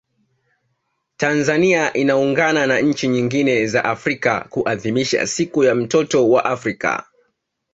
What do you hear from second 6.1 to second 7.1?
wa Afrika